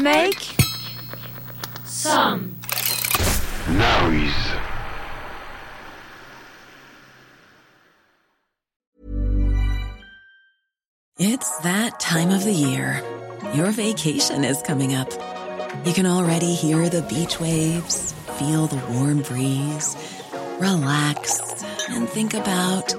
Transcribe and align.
Make 0.00 0.38
some 1.84 2.54
noise. 3.70 4.32
It's 11.18 11.58
that 11.60 11.98
time 11.98 12.28
of 12.28 12.44
the 12.44 12.52
year. 12.52 13.02
Your 13.54 13.70
vacation 13.70 14.44
is 14.44 14.60
coming 14.60 14.94
up. 14.94 15.10
You 15.86 15.94
can 15.94 16.04
already 16.04 16.54
hear 16.54 16.90
the 16.90 17.00
beach 17.02 17.40
waves, 17.40 18.12
feel 18.38 18.66
the 18.66 18.76
warm 18.92 19.22
breeze, 19.22 19.96
relax, 20.58 21.64
and 21.88 22.06
think 22.06 22.34
about 22.34 22.94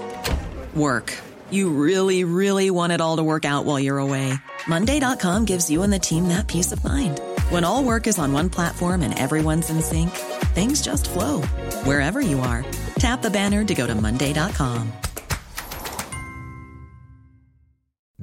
work. 0.74 1.14
You 1.52 1.70
really, 1.70 2.24
really 2.24 2.72
want 2.72 2.92
it 2.92 3.02
all 3.02 3.18
to 3.18 3.24
work 3.24 3.46
out 3.46 3.66
while 3.66 3.80
you're 3.80 4.00
away. 4.00 4.34
Monday.com 4.68 5.46
gives 5.46 5.70
you 5.70 5.84
and 5.84 5.94
the 5.94 6.00
team 6.00 6.28
that 6.28 6.48
peace 6.48 6.72
of 6.72 6.84
mind. 6.84 7.22
When 7.50 7.64
all 7.64 7.84
work 7.84 8.08
is 8.08 8.18
on 8.18 8.34
one 8.34 8.50
platform 8.50 9.04
and 9.04 9.18
everyone's 9.18 9.70
in 9.70 9.82
sync, 9.82 10.10
things 10.56 10.82
just 10.82 11.08
flow 11.10 11.42
wherever 11.86 12.20
you 12.20 12.40
are. 12.40 12.66
Tap 12.98 13.22
the 13.22 13.30
banner 13.30 13.64
to 13.64 13.76
go 13.76 13.86
to 13.86 13.96
Monday.com. 13.96 14.92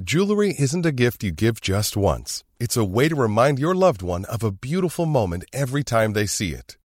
Jewelry 0.03 0.53
isn't 0.59 0.85
a 0.85 0.91
gift 0.91 1.23
you 1.23 1.31
give 1.31 1.59
just 1.61 1.97
once, 1.97 2.43
it's 2.59 2.77
a 2.77 2.85
way 2.85 3.09
to 3.09 3.15
remind 3.15 3.57
your 3.57 3.73
loved 3.73 4.03
one 4.03 4.25
of 4.25 4.43
a 4.43 4.51
beautiful 4.51 5.05
moment 5.07 5.45
every 5.51 5.83
time 5.83 6.13
they 6.13 6.27
see 6.27 6.51
it. 6.51 6.77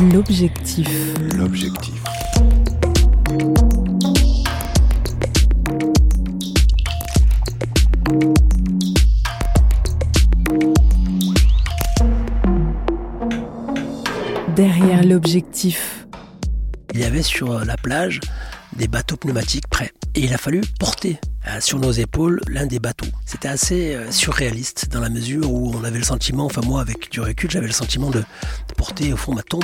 l'objectif. 0.00 0.88
l'objectif. 1.36 2.02
Derrière 14.56 15.04
l'objectif. 15.04 16.06
il 16.94 17.00
y 17.00 17.04
avait 17.04 17.22
sur 17.22 17.64
la 17.64 17.76
plage 17.76 18.20
des 18.76 18.88
bateaux 18.88 19.16
pneumatiques 19.16 19.68
prêts. 19.68 19.92
Et 20.14 20.20
il 20.20 20.34
a 20.34 20.38
fallu 20.38 20.60
porter 20.78 21.18
sur 21.60 21.78
nos 21.78 21.92
épaules 21.92 22.40
l'un 22.48 22.66
des 22.66 22.78
bateaux. 22.78 23.06
C'était 23.24 23.48
assez 23.48 23.94
euh, 23.94 24.10
surréaliste 24.10 24.88
dans 24.90 25.00
la 25.00 25.08
mesure 25.08 25.50
où 25.50 25.72
on 25.74 25.84
avait 25.84 25.98
le 25.98 26.04
sentiment, 26.04 26.46
enfin 26.46 26.60
moi 26.64 26.80
avec 26.80 27.10
du 27.10 27.20
recul, 27.20 27.50
j'avais 27.50 27.66
le 27.66 27.72
sentiment 27.72 28.10
de, 28.10 28.22
porter 28.76 29.12
au 29.12 29.16
fond 29.16 29.34
ma 29.34 29.42
tombe. 29.42 29.62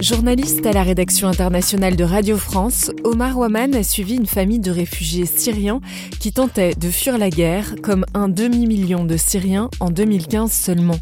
Journaliste 0.00 0.64
à 0.66 0.72
la 0.72 0.82
rédaction 0.82 1.26
internationale 1.26 1.96
de 1.96 2.04
Radio 2.04 2.36
France, 2.36 2.90
Omar 3.02 3.38
Waman 3.38 3.74
a 3.74 3.82
suivi 3.82 4.14
une 4.14 4.26
famille 4.26 4.60
de 4.60 4.70
réfugiés 4.70 5.26
syriens 5.26 5.80
qui 6.20 6.32
tentaient 6.32 6.74
de 6.74 6.90
fuir 6.90 7.16
la 7.16 7.30
guerre, 7.30 7.74
comme 7.82 8.04
un 8.12 8.28
demi-million 8.28 9.04
de 9.04 9.16
Syriens 9.16 9.70
en 9.80 9.90
2015 9.90 10.52
seulement. 10.52 11.00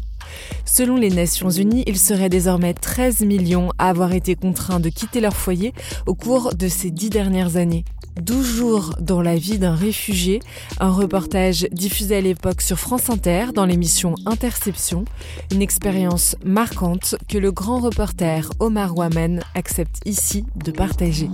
Selon 0.65 0.95
les 0.95 1.09
Nations 1.09 1.49
Unies, 1.49 1.83
il 1.87 1.97
serait 1.97 2.29
désormais 2.29 2.73
13 2.73 3.21
millions 3.21 3.69
à 3.77 3.89
avoir 3.89 4.13
été 4.13 4.35
contraints 4.35 4.79
de 4.79 4.89
quitter 4.89 5.21
leur 5.21 5.35
foyer 5.35 5.73
au 6.05 6.15
cours 6.15 6.55
de 6.55 6.67
ces 6.67 6.91
dix 6.91 7.09
dernières 7.09 7.57
années. 7.57 7.85
12 8.21 8.45
jours 8.45 8.95
dans 8.99 9.21
la 9.21 9.35
vie 9.35 9.59
d'un 9.59 9.75
réfugié, 9.75 10.39
un 10.79 10.89
reportage 10.89 11.67
diffusé 11.71 12.17
à 12.17 12.21
l'époque 12.21 12.61
sur 12.61 12.79
France 12.79 13.09
Inter 13.09 13.47
dans 13.53 13.65
l'émission 13.65 14.15
Interception, 14.25 15.05
une 15.51 15.61
expérience 15.61 16.35
marquante 16.45 17.15
que 17.27 17.37
le 17.37 17.51
grand 17.51 17.79
reporter 17.79 18.49
Omar 18.59 18.97
Waman 18.97 19.41
accepte 19.53 19.99
ici 20.05 20.45
de 20.55 20.71
partager. 20.71 21.29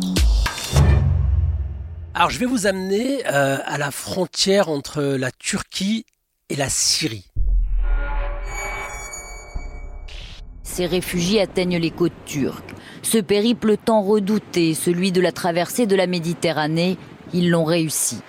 Alors 2.14 2.30
je 2.30 2.40
vais 2.40 2.46
vous 2.46 2.68
amener 2.68 3.26
euh, 3.28 3.58
à 3.64 3.78
la 3.78 3.92
frontière 3.92 4.70
entre 4.70 5.02
la 5.02 5.32
Turquie 5.32 6.06
et 6.50 6.56
la 6.56 6.70
Syrie. 6.70 7.31
Ces 10.72 10.86
réfugiés 10.86 11.42
atteignent 11.42 11.80
les 11.80 11.92
côtes 11.92 12.14
turques. 12.26 12.74
Ce 13.02 13.18
périple 13.18 13.76
tant 13.76 14.02
redouté, 14.02 14.74
celui 14.74 15.12
de 15.12 15.20
la 15.20 15.34
traversée 15.34 15.86
de 15.86 15.98
la 15.98 16.08
Méditerranée, 16.08 16.98
ils 17.34 17.50
l'ont 17.50 17.66
réussi. 17.66 18.20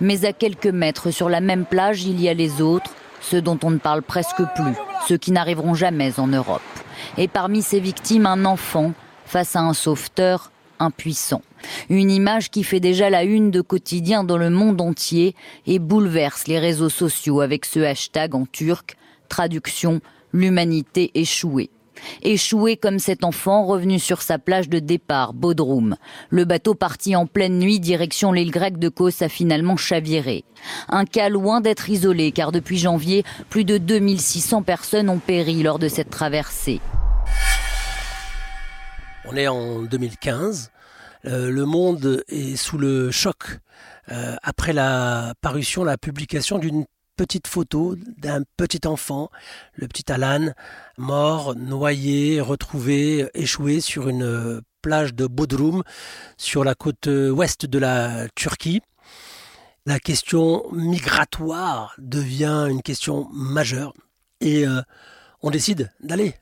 Mais 0.00 0.24
à 0.24 0.32
quelques 0.32 0.66
mètres 0.66 1.12
sur 1.12 1.28
la 1.28 1.40
même 1.40 1.64
plage, 1.64 2.02
il 2.02 2.20
y 2.20 2.28
a 2.28 2.34
les 2.34 2.60
autres, 2.60 2.90
ceux 3.20 3.40
dont 3.40 3.60
on 3.62 3.70
ne 3.70 3.78
parle 3.78 4.02
presque 4.02 4.42
plus, 4.56 4.74
ceux 5.06 5.16
qui 5.16 5.30
n'arriveront 5.30 5.74
jamais 5.74 6.18
en 6.18 6.26
Europe. 6.26 6.62
Et 7.16 7.28
parmi 7.28 7.62
ces 7.62 7.78
victimes, 7.78 8.26
un 8.26 8.44
enfant 8.44 8.92
face 9.24 9.54
à 9.54 9.60
un 9.60 9.72
sauveteur 9.72 10.50
impuissant. 10.80 11.42
Une 11.90 12.10
image 12.10 12.50
qui 12.50 12.64
fait 12.64 12.80
déjà 12.80 13.08
la 13.08 13.22
une 13.22 13.52
de 13.52 13.60
quotidien 13.60 14.24
dans 14.24 14.36
le 14.36 14.50
monde 14.50 14.80
entier 14.80 15.36
et 15.68 15.78
bouleverse 15.78 16.48
les 16.48 16.58
réseaux 16.58 16.88
sociaux 16.88 17.40
avec 17.40 17.64
ce 17.64 17.78
hashtag 17.78 18.34
en 18.34 18.46
turc, 18.46 18.96
traduction 19.28 20.00
l'humanité 20.32 21.12
échouée. 21.14 21.70
Échoué 22.22 22.76
comme 22.76 22.98
cet 22.98 23.24
enfant 23.24 23.64
revenu 23.64 23.98
sur 23.98 24.22
sa 24.22 24.38
plage 24.38 24.68
de 24.68 24.78
départ, 24.78 25.34
Bodrum. 25.34 25.96
Le 26.30 26.44
bateau 26.44 26.74
parti 26.74 27.16
en 27.16 27.26
pleine 27.26 27.58
nuit 27.58 27.80
direction 27.80 28.32
l'île 28.32 28.50
grecque 28.50 28.78
de 28.78 28.88
Kos 28.88 29.22
a 29.22 29.28
finalement 29.28 29.76
chaviré. 29.76 30.44
Un 30.88 31.04
cas 31.04 31.28
loin 31.28 31.60
d'être 31.60 31.90
isolé 31.90 32.32
car 32.32 32.52
depuis 32.52 32.78
janvier, 32.78 33.24
plus 33.50 33.64
de 33.64 33.78
2600 33.78 34.62
personnes 34.62 35.08
ont 35.08 35.18
péri 35.18 35.62
lors 35.62 35.78
de 35.78 35.88
cette 35.88 36.10
traversée. 36.10 36.80
On 39.26 39.36
est 39.36 39.48
en 39.48 39.82
2015. 39.82 40.70
Euh, 41.26 41.50
le 41.50 41.64
monde 41.64 42.22
est 42.28 42.56
sous 42.56 42.76
le 42.76 43.10
choc 43.10 43.58
euh, 44.10 44.36
après 44.42 44.74
la 44.74 45.32
parution, 45.40 45.84
la 45.84 45.96
publication 45.96 46.58
d'une 46.58 46.84
petite 47.16 47.46
photo 47.46 47.96
d'un 48.18 48.42
petit 48.56 48.86
enfant, 48.86 49.30
le 49.74 49.88
petit 49.88 50.10
Alan, 50.10 50.52
mort, 50.98 51.54
noyé, 51.54 52.40
retrouvé, 52.40 53.28
échoué 53.34 53.80
sur 53.80 54.08
une 54.08 54.22
euh, 54.22 54.60
plage 54.82 55.14
de 55.14 55.26
Bodrum, 55.26 55.82
sur 56.36 56.64
la 56.64 56.74
côte 56.74 57.06
euh, 57.06 57.30
ouest 57.30 57.66
de 57.66 57.78
la 57.78 58.28
Turquie. 58.34 58.82
La 59.86 59.98
question 59.98 60.64
migratoire 60.72 61.94
devient 61.98 62.66
une 62.70 62.82
question 62.82 63.28
majeure 63.32 63.92
et 64.40 64.66
euh, 64.66 64.80
on 65.42 65.50
décide 65.50 65.92
d'aller 66.00 66.34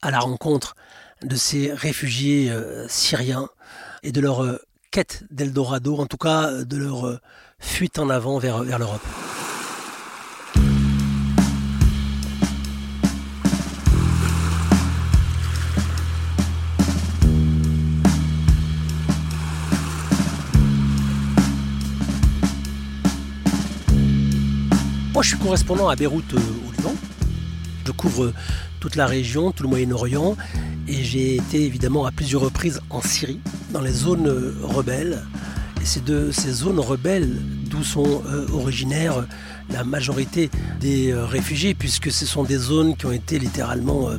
à 0.00 0.10
la 0.10 0.18
rencontre 0.18 0.74
de 1.22 1.36
ces 1.36 1.72
réfugiés 1.72 2.52
syriens 2.88 3.48
et 4.02 4.10
de 4.10 4.20
leur 4.20 4.58
quête 4.90 5.22
d'Eldorado, 5.30 5.96
en 5.98 6.06
tout 6.06 6.16
cas 6.16 6.64
de 6.64 6.76
leur 6.76 7.20
fuite 7.60 8.00
en 8.00 8.10
avant 8.10 8.38
vers 8.38 8.64
l'Europe. 8.64 9.06
Moi, 25.12 25.22
je 25.22 25.28
suis 25.28 25.38
correspondant 25.38 25.90
à 25.90 25.96
Beyrouth 25.96 26.32
euh, 26.32 26.38
au 26.38 26.72
Liban. 26.72 26.94
Je 27.84 27.92
couvre 27.92 28.24
euh, 28.24 28.34
toute 28.80 28.96
la 28.96 29.04
région, 29.04 29.52
tout 29.52 29.62
le 29.62 29.68
Moyen-Orient, 29.68 30.38
et 30.88 31.04
j'ai 31.04 31.36
été 31.36 31.66
évidemment 31.66 32.06
à 32.06 32.12
plusieurs 32.12 32.40
reprises 32.40 32.80
en 32.88 33.02
Syrie, 33.02 33.38
dans 33.74 33.82
les 33.82 33.92
zones 33.92 34.26
euh, 34.26 34.54
rebelles. 34.62 35.22
Et 35.82 35.84
c'est 35.84 36.02
de 36.02 36.30
ces 36.30 36.50
zones 36.50 36.80
rebelles 36.80 37.28
d'où 37.66 37.84
sont 37.84 38.22
originaires 38.52 39.26
la 39.70 39.82
majorité 39.82 40.48
des 40.80 41.12
réfugiés, 41.12 41.74
puisque 41.74 42.12
ce 42.12 42.24
sont 42.24 42.44
des 42.44 42.56
zones 42.56 42.96
qui 42.96 43.06
ont 43.06 43.12
été 43.12 43.38
littéralement 43.38 44.10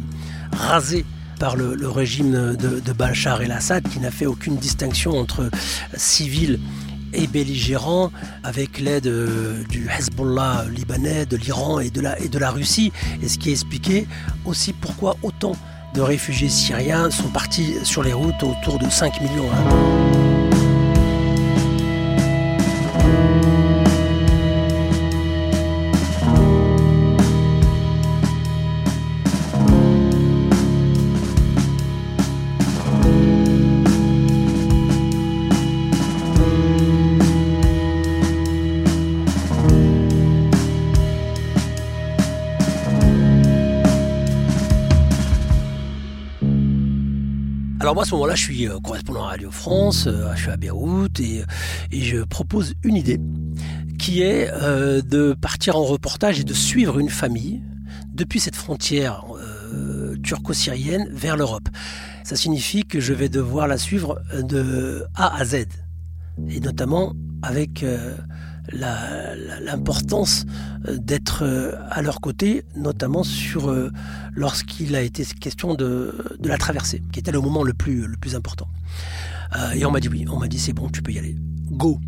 rasées 0.51 1.05
par 1.39 1.55
le, 1.55 1.75
le 1.75 1.89
régime 1.89 2.55
de, 2.57 2.81
de 2.81 2.93
Bachar 2.93 3.41
el-Assad, 3.41 3.87
qui 3.87 3.99
n'a 3.99 4.11
fait 4.11 4.25
aucune 4.25 4.57
distinction 4.57 5.17
entre 5.17 5.49
civils 5.95 6.59
et 7.13 7.27
belligérants, 7.27 8.11
avec 8.43 8.79
l'aide 8.79 9.07
euh, 9.07 9.63
du 9.69 9.87
Hezbollah 9.89 10.65
libanais, 10.69 11.25
de 11.25 11.37
l'Iran 11.37 11.79
et, 11.79 11.89
de 11.89 12.01
la- 12.01 12.19
et 12.19 12.27
de 12.29 12.37
la 12.39 12.51
Russie, 12.51 12.91
et 13.21 13.27
ce 13.27 13.37
qui 13.37 13.51
expliquait 13.51 14.05
aussi 14.45 14.73
pourquoi 14.73 15.15
autant 15.23 15.55
de 15.93 16.01
réfugiés 16.01 16.49
syriens 16.49 17.11
sont 17.11 17.29
partis 17.29 17.75
sur 17.83 18.01
les 18.03 18.13
routes 18.13 18.41
autour 18.43 18.79
de 18.79 18.89
5 18.89 19.21
millions. 19.21 19.49
Moi 47.93 48.01
à 48.01 48.05
ce 48.07 48.15
moment-là, 48.15 48.33
je 48.33 48.41
suis 48.41 48.67
euh, 48.67 48.79
correspondant 48.79 49.23
à 49.23 49.27
Radio 49.27 49.51
France, 49.51 50.07
euh, 50.07 50.33
je 50.35 50.41
suis 50.41 50.49
à 50.49 50.57
Beyrouth 50.57 51.19
et, 51.19 51.43
et 51.91 52.01
je 52.01 52.23
propose 52.23 52.73
une 52.83 52.95
idée 52.95 53.19
qui 53.99 54.23
est 54.23 54.49
euh, 54.51 55.03
de 55.03 55.33
partir 55.39 55.77
en 55.77 55.83
reportage 55.83 56.39
et 56.39 56.43
de 56.43 56.53
suivre 56.53 56.97
une 56.97 57.09
famille 57.09 57.61
depuis 58.11 58.39
cette 58.39 58.55
frontière 58.55 59.23
euh, 59.35 60.15
turco-syrienne 60.23 61.07
vers 61.11 61.37
l'Europe. 61.37 61.69
Ça 62.23 62.35
signifie 62.35 62.83
que 62.83 62.99
je 62.99 63.13
vais 63.13 63.29
devoir 63.29 63.67
la 63.67 63.77
suivre 63.77 64.19
de 64.41 65.05
A 65.13 65.35
à 65.37 65.45
Z 65.45 65.67
et 66.49 66.59
notamment 66.61 67.13
avec 67.43 67.83
euh, 67.83 68.17
l'importance 68.71 70.45
euh, 70.87 70.97
d'être 70.97 71.43
euh, 71.43 71.73
à 71.89 72.01
leur 72.01 72.21
côté, 72.21 72.63
notamment 72.75 73.23
sur 73.23 73.69
euh, 73.69 73.91
lorsqu'il 74.33 74.95
a 74.95 75.01
été 75.01 75.25
question 75.25 75.73
de, 75.73 76.13
la 76.41 76.57
traversée, 76.57 77.01
qui 77.11 77.19
était 77.19 77.31
le 77.31 77.41
moment 77.41 77.63
le 77.63 77.73
plus, 77.73 78.07
le 78.07 78.17
plus 78.17 78.35
important. 78.35 78.67
Et 79.75 79.85
on 79.85 79.91
m'a 79.91 79.99
dit 79.99 80.09
oui, 80.09 80.25
on 80.31 80.39
m'a 80.39 80.47
dit 80.47 80.57
c'est 80.57 80.73
bon, 80.73 80.89
tu 80.89 81.03
peux 81.03 81.11
y 81.11 81.19
aller. 81.19 81.35
Go 81.69 81.99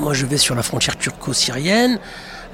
Moi, 0.00 0.14
je 0.14 0.24
vais 0.26 0.38
sur 0.38 0.54
la 0.54 0.62
frontière 0.62 0.96
turco-syrienne 0.96 1.98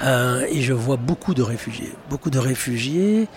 euh, 0.03 0.45
et 0.51 0.63
je 0.63 0.73
vois 0.73 0.97
beaucoup 0.97 1.33
de 1.35 1.43
réfugiés. 1.43 1.93
Beaucoup 2.11 2.31
de 2.31 2.39
réfugiés. 2.39 3.29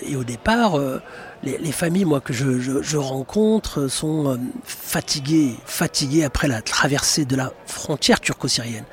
Et 0.00 0.16
au 0.16 0.24
départ, 0.24 0.78
euh, 0.78 1.02
les, 1.42 1.58
les 1.58 1.72
familles 1.72 2.04
moi, 2.04 2.20
que 2.20 2.32
je, 2.32 2.60
je- 2.60 2.82
je 2.82 2.96
rencontre 2.96 3.88
sont 3.88 4.30
euh, 4.32 4.36
fatiguées, 4.64 5.54
fatiguées 5.66 6.24
après 6.24 6.48
la 6.48 6.62
traversée 6.62 7.24
de 7.24 7.36
la 7.36 7.52
frontière 7.66 8.20
turco-syrienne. 8.20 8.84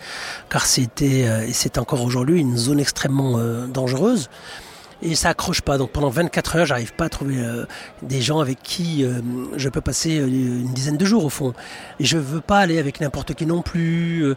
Car 0.50 0.66
c'était, 0.66 1.26
euh, 1.28 1.48
et 1.48 1.54
c'est 1.54 1.78
encore 1.78 2.04
aujourd'hui, 2.04 2.40
une 2.42 2.58
zone 2.58 2.80
extrêmement 2.80 3.38
euh, 3.38 3.68
dangereuse. 3.68 4.30
Et 5.08 5.14
ça 5.14 5.30
accroche 5.30 5.62
pas. 5.62 5.78
Donc 5.78 5.92
pendant 5.92 6.10
24 6.10 6.56
heures, 6.56 6.66
j'arrive 6.66 6.94
pas 6.94 7.06
à 7.06 7.10
trouver 7.10 7.38
euh, 7.38 7.66
des 8.02 8.22
gens 8.24 8.40
avec 8.40 8.64
qui 8.64 9.04
euh, 9.06 9.22
je 9.56 9.70
peux 9.70 9.80
passer 9.82 10.18
euh, 10.20 10.26
une 10.26 10.74
dizaine 10.74 10.98
de 10.98 11.06
jours 11.06 11.24
au 11.26 11.30
fond. 11.30 11.54
Et 12.00 12.06
je 12.06 12.18
veux 12.18 12.42
pas 12.42 12.58
aller 12.58 12.80
avec 12.80 13.00
n'importe 13.00 13.36
qui 13.36 13.46
non 13.46 13.62
plus. 13.62 14.34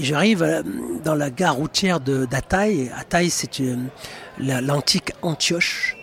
J'arrive 0.00 0.64
dans 1.04 1.14
la 1.14 1.30
gare 1.30 1.54
routière 1.54 2.00
d'Ataï. 2.00 2.90
Ataï, 2.98 3.30
c'est 3.30 3.62
la- 4.38 4.60
l'antique 4.60 5.12
Antioche. 5.22 5.96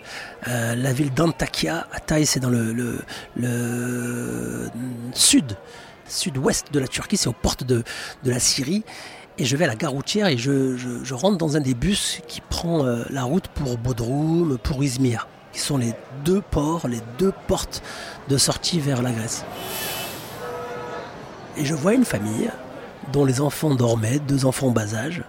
La 0.46 0.92
ville 0.92 1.12
d'Antakya, 1.12 1.86
Ataï, 1.92 2.26
c'est 2.26 2.40
dans 2.40 2.50
le, 2.50 2.98
sud, 5.14 5.56
sud-ouest 6.06 6.66
de 6.72 6.80
la 6.80 6.86
Turquie, 6.88 7.16
c'est 7.16 7.28
aux 7.28 7.32
portes 7.32 7.64
de 7.64 7.82
la 8.24 8.38
Syrie. 8.38 8.84
Et 9.36 9.44
je 9.44 9.56
vais 9.56 9.64
à 9.64 9.68
la 9.68 9.74
gare 9.74 9.90
routière 9.90 10.28
et 10.28 10.38
je, 10.38 11.14
rentre 11.14 11.38
dans 11.38 11.56
un 11.56 11.60
des 11.60 11.74
bus 11.74 12.20
qui 12.28 12.40
prend 12.40 12.84
euh, 12.84 13.04
la 13.10 13.24
route 13.24 13.48
pour 13.48 13.76
Bodrum, 13.78 14.58
pour 14.62 14.84
Izmir, 14.84 15.26
qui 15.52 15.58
sont 15.58 15.76
les 15.76 15.92
deux 16.24 16.40
ports, 16.40 16.86
les 16.86 17.00
deux 17.18 17.32
portes 17.48 17.82
de 18.28 18.36
sortie 18.36 18.78
vers 18.78 19.02
la 19.02 19.10
Grèce. 19.10 19.44
Et 21.56 21.64
je 21.64 21.74
vois 21.74 21.94
une 21.94 22.04
famille 22.04 22.50
dont 23.12 23.24
les 23.24 23.40
enfants 23.40 23.74
dormaient, 23.74 24.20
deux 24.20 24.46
enfants 24.46 24.68
en 24.68 24.72
bas 24.72 24.94
âge, 24.94 25.22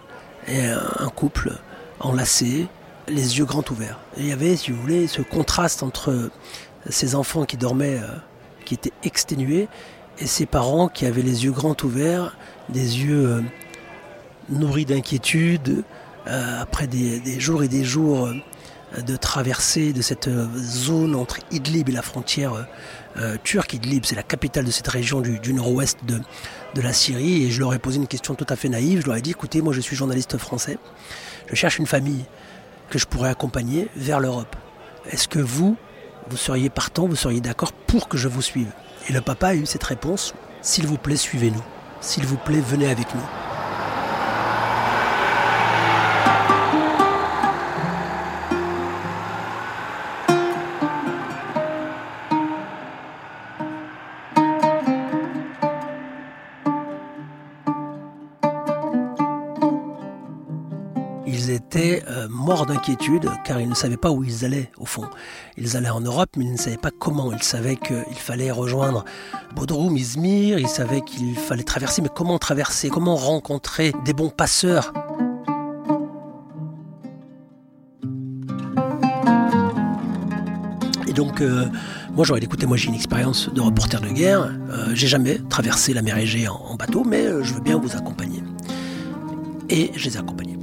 et 0.48 0.66
un 0.66 0.82
un 1.00 1.10
couple 1.10 1.54
enlacé, 2.00 2.68
les 3.08 3.38
yeux 3.38 3.46
grands 3.46 3.64
ouverts. 3.70 4.00
Et 4.18 4.22
il 4.22 4.28
y 4.28 4.32
avait, 4.32 4.56
si 4.56 4.72
vous 4.72 4.82
voulez, 4.82 5.08
ce 5.08 5.22
contraste 5.22 5.84
entre 5.84 6.30
ces 6.90 7.16
enfants 7.16 7.46
qui 7.46 7.58
dormaient, 7.58 8.00
euh, 8.00 8.08
qui 8.66 8.76
étaient 8.76 8.94
exténués, 9.04 9.68
et 10.20 10.28
ces 10.28 10.46
parents 10.46 10.88
qui 10.88 11.06
avaient 11.06 11.22
les 11.22 11.46
yeux 11.46 11.52
grands 11.52 11.76
ouverts, 11.84 12.38
des 12.70 13.00
yeux 13.00 13.28
euh, 13.28 13.42
nourris 14.50 14.86
d'inquiétude, 14.86 15.84
euh, 16.28 16.62
après 16.62 16.88
des, 16.88 17.40
jours 17.40 17.64
et 17.64 17.68
des 17.68 17.84
jours 17.84 18.28
euh, 18.28 19.02
de 19.02 19.16
traversée 19.16 19.94
de 19.94 20.02
cette 20.02 20.28
euh, 20.28 20.48
zone 20.58 21.16
entre 21.16 21.38
Idlib 21.52 21.90
et 21.90 21.92
la 21.92 22.02
frontière 22.02 22.66
turque. 23.44 23.74
Idlib, 23.74 24.04
c'est 24.06 24.16
la 24.16 24.24
capitale 24.24 24.66
de 24.66 24.72
cette 24.72 24.88
région 24.88 25.22
du, 25.22 25.40
du 25.40 25.54
nord-ouest 25.54 26.00
de, 26.06 26.20
de 26.74 26.82
la 26.82 26.92
Syrie. 26.92 27.44
Et 27.44 27.52
je 27.52 27.60
leur 27.60 27.74
ai 27.74 27.80
posé 27.80 27.98
une 27.98 28.08
question 28.08 28.36
tout 28.36 28.46
à 28.50 28.56
fait 28.56 28.68
naïve. 28.68 29.02
Je 29.02 29.08
leur 29.08 29.16
ai 29.16 29.22
dit, 29.22 29.32
écoutez, 29.32 29.62
moi 29.62 29.72
je 29.72 29.80
suis 29.80 29.96
journaliste 29.96 30.38
français. 30.38 30.78
Je 31.48 31.56
cherche 31.56 31.80
une 31.80 31.86
famille 31.86 32.26
que 32.90 33.00
je 33.00 33.06
pourrais 33.06 33.30
accompagner 33.30 33.88
vers 33.96 34.20
l'Europe. 34.20 34.56
Est-ce 35.10 35.28
que 35.28 35.40
vous, 35.40 35.78
vous 36.30 36.38
seriez 36.38 36.70
partant, 36.70 37.08
vous 37.08 37.16
seriez 37.16 37.40
d'accord 37.40 37.72
pour 37.72 38.10
que 38.10 38.18
je 38.18 38.28
vous 38.28 38.42
suive? 38.42 38.72
Et 39.08 39.14
le 39.14 39.22
papa 39.22 39.50
a 39.50 39.56
eu 39.56 39.66
cette 39.66 39.84
réponse, 39.84 40.34
s'il 40.62 40.88
vous 40.88 40.98
plaît, 40.98 41.16
suivez-nous. 41.16 41.64
S'il 42.02 42.26
vous 42.26 42.38
plaît, 42.38 42.60
venez 42.60 42.90
avec 42.90 43.14
nous. 43.16 43.55
Euh, 62.08 62.28
morts 62.30 62.66
d'inquiétude 62.66 63.30
car 63.44 63.60
ils 63.60 63.70
ne 63.70 63.76
savaient 63.76 63.98
pas 63.98 64.12
où 64.12 64.24
ils 64.24 64.46
allaient 64.46 64.72
au 64.78 64.86
fond. 64.86 65.06
Ils 65.58 65.78
allaient 65.78 65.90
en 65.90 66.02
Europe 66.02 66.30
mais 66.38 66.46
ils 66.46 66.52
ne 66.52 66.58
savaient 66.58 66.78
pas 66.78 66.92
comment. 66.92 67.32
Ils 67.32 67.44
savaient 67.44 67.76
qu'il 67.76 68.18
fallait 68.18 68.52
rejoindre 68.52 69.06
Bodrum, 69.56 69.96
Izmir, 69.98 70.60
ils 70.60 70.68
savaient 70.68 71.02
qu'il 71.02 71.36
fallait 71.36 71.64
traverser, 71.64 72.02
mais 72.02 72.10
comment 72.14 72.38
traverser? 72.38 72.90
Comment 72.90 73.16
rencontrer 73.16 73.94
des 74.04 74.14
bons 74.14 74.30
passeurs? 74.30 74.94
Et 81.08 81.14
donc, 81.14 81.42
euh, 81.42 81.66
moi 82.14 82.26
j'aurais 82.26 82.40
dit, 82.40 82.46
écoutez, 82.46 82.66
moi 82.66 82.78
j'ai 82.78 82.90
une 82.90 82.96
expérience 82.96 83.50
de 83.54 83.62
reporter 83.62 84.02
de 84.02 84.10
guerre, 84.10 84.52
euh, 84.70 84.90
j'ai 84.94 85.08
jamais 85.08 85.40
traversé 85.50 85.94
la 85.94 86.02
mer 86.02 86.18
Égée 86.18 86.48
en, 86.48 86.56
en 86.56 86.76
bateau, 86.76 87.04
mais 87.06 87.26
euh, 87.26 87.44
je 87.44 87.54
veux 87.54 87.62
bien 87.62 87.78
vous 87.78 87.96
accompagner. 87.96 88.44
Et 89.70 89.92
je 89.96 90.06
les 90.06 90.16
ai 90.16 90.20
accompagnés. 90.20 90.58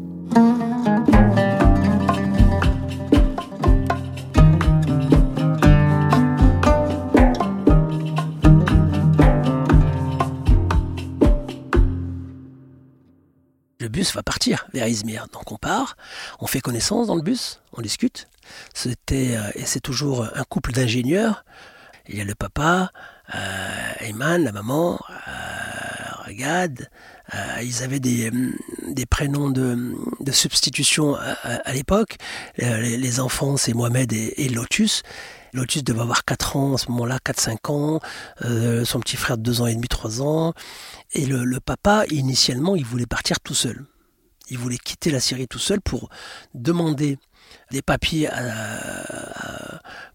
Va 14.11 14.23
partir 14.23 14.67
vers 14.73 14.89
Izmir. 14.89 15.27
Donc 15.33 15.53
on 15.53 15.57
part, 15.57 15.97
on 16.41 16.47
fait 16.47 16.61
connaissance 16.61 17.07
dans 17.07 17.17
le 17.17 17.23
bus, 17.23 17.61
on 17.73 17.83
discute. 17.83 18.29
C'était 18.75 19.37
euh, 19.37 19.51
et 19.55 19.65
c'est 19.67 19.81
toujours 19.81 20.27
un 20.35 20.45
couple 20.45 20.73
d'ingénieurs. 20.73 21.45
Il 22.09 22.17
y 22.17 22.21
a 22.21 22.25
le 22.25 22.35
papa, 22.35 22.91
euh, 23.35 23.93
Ayman, 24.01 24.43
la 24.43 24.53
maman, 24.53 24.99
euh, 25.09 26.33
Gad. 26.33 26.91
Euh, 27.35 27.63
ils 27.63 27.83
avaient 27.83 28.01
des, 28.01 28.31
des 28.89 29.07
prénoms 29.07 29.51
de, 29.51 29.95
de 30.21 30.33
substitution 30.33 31.15
à, 31.17 31.73
l'époque. 31.73 32.17
Euh, 32.63 32.81
les, 32.81 33.21
enfants, 33.21 33.57
c'est 33.57 33.73
Mohamed 33.73 34.13
et, 34.13 34.49
Lotus. 34.49 35.03
Lotus 35.53 35.85
devait 35.85 36.01
avoir 36.01 36.25
4 36.25 36.57
ans, 36.57 36.75
à 36.75 36.79
ce 36.79 36.91
moment-là, 36.91 37.19
4-5 37.25 37.71
ans. 37.71 38.01
Son 38.85 39.01
petit 39.01 39.17
frère, 39.17 39.39
2 39.39 39.61
ans 39.61 39.67
et 39.67 39.75
demi, 39.75 39.89
3 39.89 40.23
ans. 40.23 40.55
Et 41.13 41.27
le 41.27 41.61
papa, 41.61 42.05
initialement, 42.11 42.75
il 42.75 42.85
voulait 42.85 43.07
partir 43.07 43.41
tout 43.41 43.55
seul. 43.55 43.85
Il 44.49 44.59
voulait 44.59 44.79
quitter 44.79 45.11
la 45.11 45.21
Syrie 45.21 45.49
tout 45.49 45.59
seul 45.59 45.81
pour 45.81 46.09
demander 46.55 47.19
des 47.71 47.83
papiers 47.83 48.29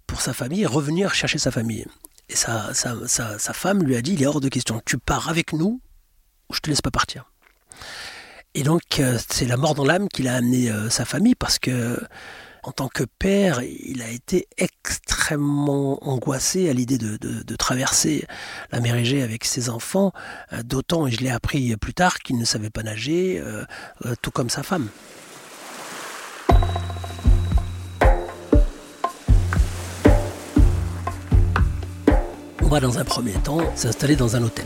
pour 0.06 0.22
sa 0.22 0.34
famille 0.34 0.64
et 0.64 0.66
revenir 0.66 1.14
chercher 1.14 1.38
sa 1.38 1.52
famille. 1.52 1.86
Et 2.30 2.36
sa, 2.36 2.74
sa, 2.74 3.08
sa, 3.08 3.40
sa, 3.40 3.54
femme 3.54 3.84
lui 3.84 3.96
a 3.96 4.02
dit, 4.02 4.14
il 4.14 4.24
est 4.24 4.26
hors 4.26 4.42
de 4.42 4.50
question, 4.50 4.82
tu 4.86 4.98
pars 4.98 5.30
avec 5.30 5.54
nous 5.54 5.82
ou 6.50 6.54
je 6.54 6.60
te 6.60 6.70
laisse 6.70 6.82
pas 6.82 6.92
partir. 6.92 7.32
Et 8.54 8.64
donc 8.64 9.00
euh, 9.00 9.18
c'est 9.30 9.46
la 9.46 9.56
mort 9.56 9.76
dans 9.76 9.86
l'âme 9.86 10.10
qu'il 10.10 10.28
a 10.28 10.36
amené 10.36 10.70
euh, 10.72 10.90
sa 10.90 11.06
famille 11.06 11.36
parce 11.36 11.60
que 11.60 12.00
en 12.64 12.72
tant 12.72 12.88
que 12.88 13.04
père, 13.04 13.62
il 13.62 14.02
a 14.02 14.10
été 14.10 14.48
extrêmement 14.58 16.08
angoissé 16.08 16.70
à 16.70 16.74
l'idée 16.74 16.98
de, 16.98 17.56
traverser 17.58 18.26
la 18.72 18.80
mer 18.80 18.96
Égée 18.96 19.24
avec 19.24 19.44
ses 19.44 19.70
enfants, 19.70 20.12
euh, 20.54 20.64
d'autant, 20.64 21.08
et 21.08 21.12
je 21.12 21.22
l'ai 21.22 21.30
appris 21.30 21.76
plus 21.78 21.94
tard, 21.94 22.20
qu'il 22.20 22.38
ne 22.38 22.46
savait 22.46 22.70
pas 22.70 22.84
nager, 22.84 23.40
euh, 23.40 23.66
euh, 24.06 24.16
tout 24.22 24.32
comme 24.32 24.50
sa 24.50 24.64
femme. 24.64 24.88
On 32.62 32.68
va 32.68 32.80
dans 32.80 33.00
un 33.00 33.06
premier 33.06 33.34
temps 33.34 33.60
s'installer 33.76 34.16
dans 34.16 34.36
un 34.36 34.44
hôtel. 34.44 34.66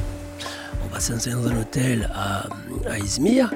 On 0.85 0.93
va 0.93 0.99
s'installer 0.99 1.35
dans 1.35 1.47
un 1.47 1.61
hôtel 1.61 2.11
à 2.13 2.97
Izmir 2.97 3.51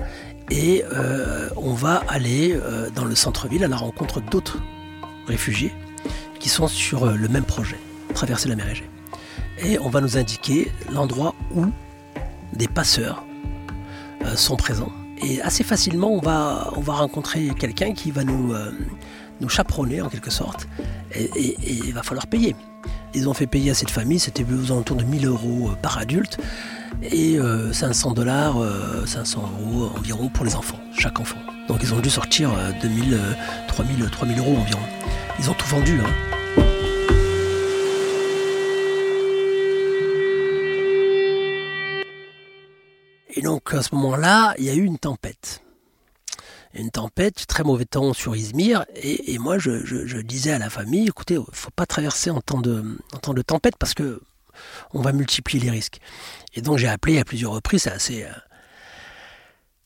et 0.52 0.84
euh, 0.94 1.50
on 1.58 1.74
va 1.74 2.04
aller 2.08 2.54
euh, 2.54 2.90
dans 2.94 3.06
le 3.06 3.16
centre-ville 3.16 3.64
à 3.64 3.68
la 3.68 3.78
rencontre 3.78 4.22
d'autres 4.22 4.60
réfugiés 5.28 5.74
qui 6.40 6.50
sont 6.50 6.68
sur 6.68 7.06
euh, 7.06 7.16
le 7.16 7.28
même 7.28 7.46
projet, 7.46 7.80
traverser 8.14 8.50
la 8.50 8.56
mer 8.56 8.70
Égée. 8.70 8.90
Et 9.60 9.80
on 9.80 9.90
va 9.90 10.02
nous 10.02 10.18
indiquer 10.18 10.72
l'endroit 10.92 11.34
où 11.56 11.66
des 12.54 12.68
passeurs 12.68 13.24
sont 14.36 14.58
présents. 14.58 14.92
Et 15.22 15.42
assez 15.42 15.64
facilement, 15.64 16.10
on 16.10 16.20
va, 16.20 16.74
on 16.76 16.82
va 16.82 16.94
rencontrer 16.94 17.50
quelqu'un 17.58 17.94
qui 17.94 18.12
va 18.12 18.26
nous, 18.26 18.54
nous 19.40 19.48
chaperonner 19.48 20.02
en 20.02 20.10
quelque 20.10 20.30
sorte. 20.30 20.68
Et, 21.16 21.56
il 21.66 21.94
va 21.94 22.04
falloir 22.04 22.28
payer. 22.28 22.54
Ils 23.14 23.30
ont 23.30 23.34
fait 23.34 23.48
payer 23.48 23.72
à 23.72 23.74
cette 23.74 23.92
famille, 23.92 24.20
c'était 24.20 24.44
aux 24.44 24.74
alentours 24.74 24.98
de 24.98 25.06
1000 25.06 25.26
euros 25.26 25.72
par 25.82 25.98
adulte 25.98 26.38
et 27.02 27.38
euh, 27.38 27.74
500 27.74 28.14
dollars, 28.14 28.62
euh, 28.62 29.06
500 29.06 29.42
euros 29.60 29.92
environ 29.98 30.30
pour 30.30 30.46
les 30.46 30.56
enfants, 30.56 30.80
chaque 30.98 31.20
enfant. 31.20 31.38
Donc 31.68 31.80
ils 31.82 31.94
ont 31.94 32.00
dû 32.00 32.10
sortir 32.10 32.52
euh, 32.54 32.72
2000, 32.82 33.20
3000, 33.68 34.10
3000 34.10 34.40
euros 34.40 34.58
environ. 34.58 34.82
Ils 35.40 35.50
ont 35.50 35.54
tout 35.54 35.68
vendu. 35.68 36.00
Hein. 36.00 36.54
Et 43.30 43.42
donc 43.42 43.74
à 43.74 43.82
ce 43.82 43.94
moment-là, 43.96 44.56
il 44.58 44.66
y 44.66 44.70
a 44.70 44.74
eu 44.74 44.84
une 44.84 44.98
tempête. 44.98 45.62
Une 46.74 46.92
tempête, 46.92 47.48
très 47.48 47.64
mauvais 47.64 47.86
temps 47.86 48.12
sur 48.12 48.36
Izmir, 48.36 48.86
et, 48.96 49.38
moi 49.38 49.58
je, 49.58 50.20
disais 50.20 50.52
à 50.52 50.60
la 50.60 50.70
famille, 50.70 51.08
écoutez, 51.08 51.38
faut 51.54 51.72
pas 51.72 51.86
traverser 51.86 52.32
en 52.32 52.42
temps 52.42 52.60
de 52.60 53.42
tempête 53.44 53.76
parce 53.80 53.94
que 53.94 54.22
on 54.94 55.02
va 55.02 55.12
multiplier 55.12 55.64
les 55.64 55.72
risques. 55.72 56.00
Et 56.54 56.62
donc 56.62 56.78
j'ai 56.78 56.88
appelé 56.88 57.20
à 57.20 57.26
plusieurs 57.26 57.52
reprises, 57.52 57.84
c'est 57.84 57.92
assez, 57.92 58.24
euh, 58.24 58.30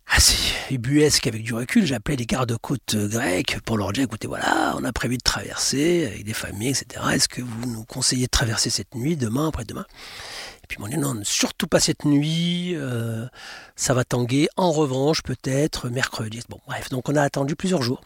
assez 0.07 0.37
ubuesque 0.71 1.27
avec 1.27 1.43
du 1.43 1.53
recul, 1.53 1.85
j'ai 1.85 1.95
appelé 1.95 2.17
les 2.17 2.25
gardes-côtes 2.25 2.95
grecs 2.95 3.59
pour 3.65 3.77
leur 3.77 3.91
dire, 3.91 4.03
écoutez, 4.03 4.27
voilà, 4.27 4.75
on 4.77 4.83
a 4.83 4.91
prévu 4.91 5.17
de 5.17 5.23
traverser 5.23 6.07
avec 6.07 6.23
des 6.23 6.33
familles, 6.33 6.69
etc. 6.69 7.05
Est-ce 7.13 7.27
que 7.27 7.41
vous 7.41 7.65
nous 7.67 7.85
conseillez 7.85 8.25
de 8.25 8.31
traverser 8.31 8.69
cette 8.69 8.95
nuit, 8.95 9.17
demain, 9.17 9.47
après-demain? 9.49 9.85
Et 10.63 10.67
puis 10.67 10.77
ils 10.77 10.81
m'ont 10.81 10.87
dit, 10.87 10.97
non, 10.97 11.19
surtout 11.23 11.67
pas 11.67 11.79
cette 11.79 12.05
nuit, 12.05 12.75
euh, 12.75 13.27
ça 13.75 13.93
va 13.93 14.03
tanguer, 14.03 14.49
en 14.57 14.71
revanche, 14.71 15.21
peut-être 15.23 15.89
mercredi. 15.89 16.41
Bon, 16.49 16.59
bref, 16.67 16.89
donc 16.89 17.09
on 17.09 17.15
a 17.15 17.21
attendu 17.21 17.55
plusieurs 17.55 17.81
jours 17.81 18.01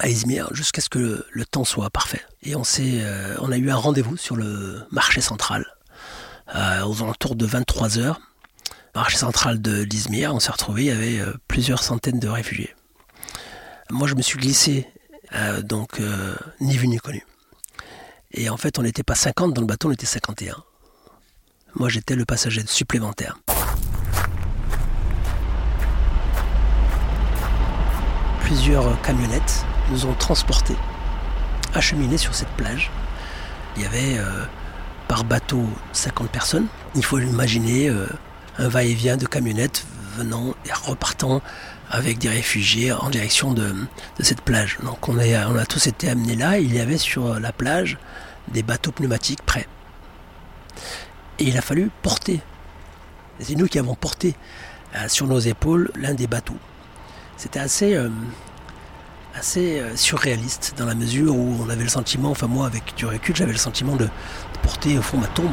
à 0.00 0.08
Izmir 0.08 0.48
jusqu'à 0.52 0.80
ce 0.80 0.88
que 0.88 1.24
le, 1.30 1.46
temps 1.46 1.64
soit 1.64 1.90
parfait. 1.90 2.22
Et 2.42 2.56
on, 2.56 2.62
euh, 2.80 3.36
on 3.40 3.52
a 3.52 3.56
eu 3.56 3.70
un 3.70 3.76
rendez-vous 3.76 4.16
sur 4.16 4.36
le 4.36 4.82
marché 4.90 5.20
central 5.20 5.66
euh, 6.54 6.84
aux 6.84 7.02
alentours 7.02 7.36
de 7.36 7.46
23 7.46 7.98
heures. 7.98 8.20
Marché 8.94 9.16
central 9.16 9.60
de 9.60 9.82
l'Izmir, 9.82 10.34
on 10.34 10.40
s'est 10.40 10.52
retrouvé, 10.52 10.84
il 10.84 10.86
y 10.86 10.90
avait 10.90 11.18
euh, 11.18 11.32
plusieurs 11.48 11.82
centaines 11.82 12.20
de 12.20 12.28
réfugiés. 12.28 12.74
Moi, 13.90 14.08
je 14.08 14.14
me 14.14 14.22
suis 14.22 14.38
glissé, 14.38 14.88
donc 15.62 16.00
ni 16.60 16.76
vu 16.76 16.88
ni 16.88 16.96
connu. 16.96 17.24
Et 18.32 18.48
en 18.48 18.56
fait, 18.56 18.78
on 18.78 18.82
n'était 18.82 19.02
pas 19.02 19.14
50 19.14 19.52
dans 19.52 19.60
le 19.60 19.66
bateau, 19.66 19.88
on 19.88 19.92
était 19.92 20.06
51. 20.06 20.56
Moi, 21.74 21.90
j'étais 21.90 22.16
le 22.16 22.24
passager 22.24 22.62
supplémentaire. 22.66 23.38
Plusieurs 28.40 29.00
camionnettes 29.02 29.66
nous 29.90 30.06
ont 30.06 30.14
transportés, 30.14 30.76
acheminés 31.74 32.18
sur 32.18 32.34
cette 32.34 32.48
plage. 32.50 32.90
Il 33.76 33.82
y 33.82 33.86
avait 33.86 34.18
euh, 34.18 34.44
par 35.08 35.24
bateau 35.24 35.68
50 35.92 36.30
personnes. 36.30 36.66
Il 36.94 37.04
faut 37.04 37.18
imaginer 37.18 37.88
euh, 37.88 38.06
un 38.58 38.68
va-et-vient 38.68 39.16
de 39.16 39.26
camionnettes 39.26 39.84
venant 40.16 40.54
et 40.66 40.72
repartant 40.72 41.42
avec 41.90 42.18
des 42.18 42.28
réfugiés 42.28 42.92
en 42.92 43.10
direction 43.10 43.52
de, 43.52 43.74
cette 44.20 44.40
plage. 44.40 44.78
Donc 44.82 45.08
on, 45.08 45.18
a 45.18 45.66
tous 45.66 45.86
été 45.86 46.08
amenés 46.08 46.36
là. 46.36 46.58
Il 46.58 46.74
y 46.74 46.80
avait 46.80 46.98
sur 46.98 47.38
la 47.38 47.52
plage 47.52 47.98
des 48.48 48.62
bateaux 48.62 48.92
pneumatiques 48.92 49.42
prêts. 49.42 49.66
Et 51.38 51.44
il 51.44 51.58
a 51.58 51.62
fallu 51.62 51.90
porter. 52.02 52.40
C'est 53.40 53.56
nous 53.56 53.66
qui 53.66 53.78
avons 53.78 53.94
porté 53.94 54.34
euh, 54.94 55.08
sur 55.08 55.26
nos 55.26 55.40
épaules 55.40 55.90
l'un 55.96 56.14
des 56.14 56.28
bateaux. 56.28 56.56
C'était 57.36 57.58
assez 57.58 57.98
assez 59.36 59.80
euh, 59.80 59.96
surréaliste 59.96 60.74
dans 60.78 60.86
la 60.86 60.94
mesure 60.94 61.34
où 61.34 61.56
on 61.60 61.68
avait 61.68 61.82
le 61.82 61.88
sentiment, 61.88 62.30
enfin 62.30 62.46
moi 62.46 62.66
avec 62.66 62.94
du 62.96 63.06
recul, 63.06 63.34
j'avais 63.34 63.52
le 63.52 63.58
sentiment 63.58 63.96
de, 63.96 64.04
de, 64.04 64.10
porter 64.62 64.96
au 64.98 65.02
fond 65.02 65.18
ma 65.18 65.26
tombe. 65.26 65.52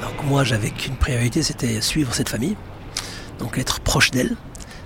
Donc 0.00 0.24
moi 0.24 0.44
j'avais 0.44 0.70
qu'une 0.70 0.96
priorité, 0.96 1.42
c'était 1.42 1.80
suivre 1.80 2.14
cette 2.14 2.28
famille, 2.28 2.56
donc 3.38 3.58
être 3.58 3.80
proche 3.80 4.10
d'elle. 4.10 4.36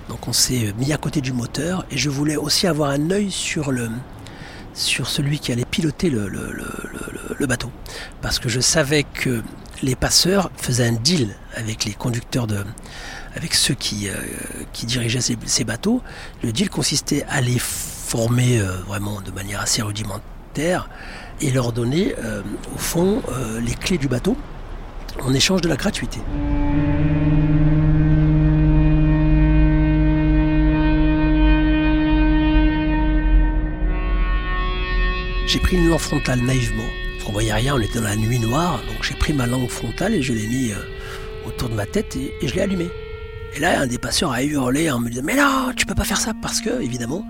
Donc 0.08 0.28
on 0.28 0.32
s'est 0.32 0.74
mis 0.78 0.92
à 0.92 0.98
côté 0.98 1.20
du 1.20 1.32
moteur 1.32 1.84
et 1.90 1.96
je 1.96 2.10
voulais 2.10 2.36
aussi 2.36 2.66
avoir 2.66 2.90
un 2.90 3.10
œil 3.10 3.30
sur 3.30 3.72
le, 3.72 3.88
sur 4.74 5.08
celui 5.08 5.38
qui 5.38 5.52
allait 5.52 5.64
piloter 5.64 6.10
le, 6.10 7.46
bateau. 7.46 7.70
Parce 8.22 8.38
que 8.38 8.48
je 8.48 8.60
savais 8.60 9.04
que 9.04 9.42
les 9.82 9.94
passeurs 9.94 10.50
faisaient 10.56 10.86
un 10.86 10.92
deal 10.92 11.34
avec 11.56 11.84
les 11.84 11.92
conducteurs 11.92 12.46
de, 12.46 12.64
avec 13.36 13.54
ceux 13.54 13.74
qui, 13.74 14.08
euh, 14.08 14.14
dirigeaient 14.84 15.20
ces, 15.20 15.36
ces, 15.46 15.64
bateaux. 15.64 16.02
Le 16.42 16.52
deal 16.52 16.70
consistait 16.70 17.24
à 17.28 17.40
les 17.40 17.58
former 17.58 18.60
euh, 18.60 18.72
vraiment 18.86 19.20
de 19.20 19.30
manière 19.30 19.60
assez 19.60 19.82
rudimentaire 19.82 20.88
et 21.40 21.50
leur 21.50 21.72
donner 21.72 22.14
euh, 22.18 22.42
au 22.74 22.78
fond 22.78 23.22
les 23.60 23.74
clés 23.74 23.98
du 23.98 24.08
bateau 24.08 24.36
en 25.22 25.32
échange 25.34 25.60
de 25.60 25.68
la 25.68 25.76
gratuité. 25.76 26.20
J'ai 35.54 35.60
pris 35.60 35.76
une 35.76 35.88
lampe 35.88 36.00
frontale 36.00 36.40
naïvement. 36.40 36.88
On 37.28 37.30
voyait 37.30 37.52
rien, 37.52 37.76
on 37.76 37.78
était 37.78 38.00
dans 38.00 38.08
la 38.08 38.16
nuit 38.16 38.40
noire, 38.40 38.82
donc 38.88 39.04
j'ai 39.04 39.14
pris 39.14 39.32
ma 39.32 39.46
lampe 39.46 39.70
frontale 39.70 40.12
et 40.14 40.20
je 40.20 40.32
l'ai 40.32 40.48
mis 40.48 40.72
euh, 40.72 41.46
autour 41.46 41.68
de 41.68 41.74
ma 41.74 41.86
tête 41.86 42.16
et, 42.16 42.34
et 42.40 42.48
je 42.48 42.56
l'ai 42.56 42.62
allumée. 42.62 42.90
Et 43.54 43.60
là, 43.60 43.82
un 43.82 43.86
des 43.86 43.98
passeurs 43.98 44.32
a 44.32 44.42
hurlé 44.42 44.90
en 44.90 44.98
me 44.98 45.08
disant 45.08 45.22
Mais 45.24 45.36
non, 45.36 45.72
tu 45.76 45.86
peux 45.86 45.94
pas 45.94 46.02
faire 46.02 46.18
ça 46.18 46.32
Parce 46.42 46.60
que, 46.60 46.82
évidemment, 46.82 47.24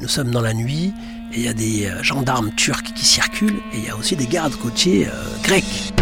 nous 0.00 0.08
sommes 0.08 0.32
dans 0.32 0.40
la 0.40 0.52
nuit 0.52 0.92
et 1.32 1.36
il 1.36 1.42
y 1.42 1.48
a 1.48 1.54
des 1.54 1.86
euh, 1.86 2.02
gendarmes 2.02 2.52
turcs 2.56 2.92
qui 2.92 3.06
circulent 3.06 3.60
et 3.72 3.76
il 3.76 3.84
y 3.84 3.88
a 3.88 3.96
aussi 3.96 4.16
des 4.16 4.26
gardes 4.26 4.56
côtiers 4.56 5.06
euh, 5.06 5.12
grecs. 5.44 5.92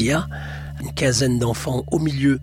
Une 0.00 0.92
quinzaine 0.94 1.38
d'enfants 1.38 1.84
au 1.90 1.98
milieu 1.98 2.38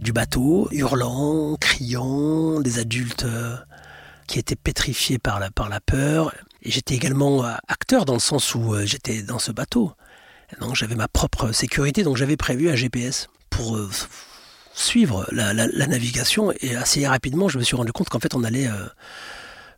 du 0.00 0.12
bateau, 0.12 0.68
hurlant, 0.72 1.56
criant, 1.60 2.60
des 2.60 2.78
adultes 2.78 3.26
qui 4.26 4.38
étaient 4.38 4.56
pétrifiés 4.56 5.18
par 5.18 5.40
la, 5.40 5.50
par 5.50 5.68
la 5.68 5.80
peur. 5.80 6.32
J'étais 6.62 6.94
également 6.94 7.44
euh, 7.44 7.54
acteur 7.68 8.04
dans 8.04 8.14
le 8.14 8.20
sens 8.20 8.54
où 8.54 8.74
euh, 8.74 8.84
j'étais 8.84 9.22
dans 9.22 9.38
ce 9.38 9.52
bateau. 9.52 9.92
Donc 10.60 10.74
j'avais 10.74 10.94
ma 10.94 11.08
propre 11.08 11.52
sécurité, 11.52 12.02
donc 12.02 12.16
j'avais 12.16 12.36
prévu 12.36 12.70
un 12.70 12.74
GPS 12.74 13.28
pour 13.50 13.76
euh, 13.76 13.90
suivre 14.74 15.26
la, 15.30 15.54
navigation. 15.54 16.52
Et 16.60 16.74
assez 16.76 17.06
rapidement, 17.06 17.48
je 17.48 17.58
me 17.58 17.64
suis 17.64 17.76
rendu 17.76 17.92
compte 17.92 18.08
qu'en 18.08 18.18
fait, 18.18 18.34
on 18.34 18.44
allait, 18.44 18.68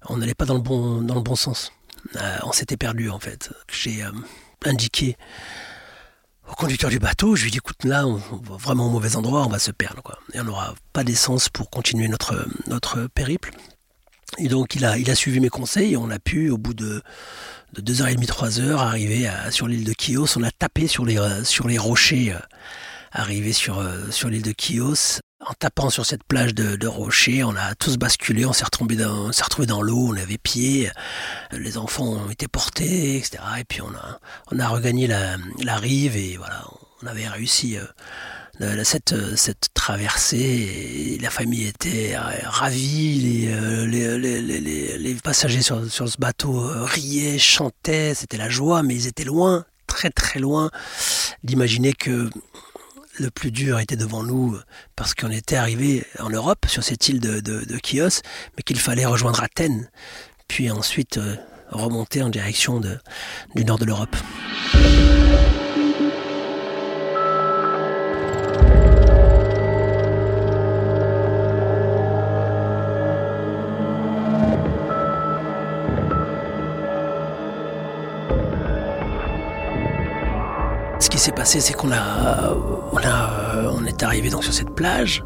on 0.09 0.17
n'allait 0.17 0.35
pas 0.35 0.45
dans 0.45 0.55
le 0.55 0.61
bon, 0.61 1.01
dans 1.03 1.15
le 1.15 1.23
bon 1.23 1.35
sens. 1.37 1.73
on 2.45 2.53
s'était 2.53 2.77
perdu 2.77 3.11
en 3.11 3.19
fait. 3.19 3.51
J'ai 3.73 4.05
indiqué 4.65 5.17
au 6.51 6.55
conducteur 6.55 6.91
du 6.91 6.99
bateau, 6.99 7.37
je 7.37 7.45
lui 7.45 7.51
dit 7.51 7.59
écoute 7.59 7.85
là, 7.85 8.07
on, 8.07 8.17
va 8.17 8.57
vraiment 8.57 8.87
au 8.87 8.91
mauvais 8.91 9.17
endroit, 9.17 9.45
on 9.45 9.49
va 9.49 9.59
se 9.59 9.71
perdre 9.71 10.03
quoi. 10.03 10.19
Et 10.35 10.41
on 10.41 10.45
n'aura 10.45 10.75
pas 10.93 11.05
d'essence 11.05 11.49
pour 11.49 11.71
continuer 11.71 12.09
notre, 12.09 12.47
notre 12.67 13.07
périple. 13.07 13.53
Et 14.39 14.49
donc 14.49 14.75
il 14.75 14.85
a, 14.85 14.99
il 14.99 15.11
a 15.11 15.15
suivi 15.15 15.41
mes 15.41 15.49
conseils 15.49 15.93
et 15.93 15.97
on 15.97 16.11
a 16.11 16.19
pu, 16.19 16.51
au 16.51 16.59
bout 16.59 16.75
de, 16.75 17.03
de 17.75 17.93
2h30, 17.93 18.27
3h, 18.27 18.77
arriver 18.77 19.31
sur 19.51 19.69
l'île 19.69 19.85
de 19.85 19.95
Chios. 19.99 20.27
On 20.37 20.43
a 20.43 20.51
tapé 20.51 20.87
sur 20.87 21.05
les, 21.05 21.19
sur 21.45 21.69
les 21.69 21.79
rochers, 21.79 22.33
euh, 22.33 22.39
arrivé 23.13 23.53
sur, 23.53 23.79
euh, 23.79 24.11
sur 24.11 24.29
l'île 24.29 24.43
de 24.43 24.55
Chios. 24.57 25.21
En 25.47 25.55
tapant 25.55 25.89
sur 25.89 26.05
cette 26.05 26.23
plage 26.23 26.55
de, 26.55 26.87
rochers, 26.87 27.45
on 27.45 27.57
a 27.57 27.75
tous 27.75 27.97
basculé, 27.97 28.45
on 28.45 28.53
s'est 28.53 28.65
retrouvé 28.65 28.97
dans, 28.97 29.83
l'eau, 29.83 30.09
on 30.11 30.17
avait 30.17 30.37
pied, 30.37 30.91
les 31.53 31.79
enfants 31.79 32.09
ont 32.09 32.31
été 32.31 32.47
portés, 32.47 33.17
etc. 33.17 33.43
Et 33.59 33.65
puis 33.65 33.81
on 33.81 34.59
a, 34.59 34.69
regagné 34.69 35.07
la, 35.07 35.77
rive 35.77 36.15
et 36.15 36.37
voilà, 36.37 36.63
on 37.03 37.07
avait 37.07 37.27
réussi 37.27 37.79
cette, 38.85 39.15
cette 39.37 39.69
traversée, 39.73 41.19
la 41.23 41.31
famille 41.31 41.67
était 41.67 42.17
ravie, 42.45 43.47
les, 43.87 43.87
les, 43.87 44.99
les, 44.99 45.15
passagers 45.15 45.63
sur, 45.63 45.91
sur, 45.91 46.07
ce 46.07 46.19
bateau 46.19 46.71
riaient, 46.85 47.39
chantaient, 47.39 48.13
c'était 48.15 48.37
la 48.37 48.51
joie, 48.51 48.83
mais 48.83 48.95
ils 48.95 49.07
étaient 49.07 49.25
loin, 49.25 49.65
très 49.87 50.11
très 50.11 50.39
loin 50.39 50.71
d'imaginer 51.43 51.95
que 51.95 52.29
le 53.19 53.31
plus 53.31 53.51
dur 53.51 53.79
était 53.79 53.97
devant 53.97 54.23
nous 54.23 54.59
parce 54.97 55.15
qu'on 55.15 55.31
était 55.31 55.57
arrivé 55.57 56.05
en 56.19 56.31
Europe 56.31 56.67
sur 56.69 56.83
cette 56.83 57.09
île 57.09 57.21
de, 57.21 57.79
Chios, 57.85 58.23
mais 58.57 58.63
qu'il 58.63 58.79
fallait 58.79 59.07
rejoindre 59.07 59.43
Athènes, 59.43 59.91
puis 60.49 60.71
ensuite 60.71 61.19
euh, 61.19 61.37
remonter 61.71 62.23
en 62.23 62.29
direction 62.29 62.81
du 63.55 63.65
nord 63.65 63.79
de 63.79 63.85
l'Europe. 63.85 64.17
S'est 81.21 81.33
passé, 81.33 81.61
c'est 81.61 81.75
qu'on 81.75 81.93
a, 81.93 82.55
on 82.93 82.97
a, 82.97 83.71
on 83.75 83.85
est 83.85 84.03
arrivé 84.03 84.31
donc 84.31 84.43
sur 84.43 84.55
cette 84.55 84.71
plage. 84.71 85.23